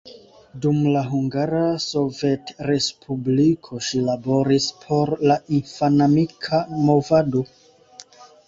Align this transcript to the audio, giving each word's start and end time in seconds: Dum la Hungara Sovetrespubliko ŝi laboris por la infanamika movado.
Dum 0.61 0.77
la 0.93 1.01
Hungara 1.09 1.59
Sovetrespubliko 1.83 3.81
ŝi 3.89 4.01
laboris 4.09 4.71
por 4.87 5.15
la 5.33 5.39
infanamika 5.59 6.65
movado. 6.89 7.45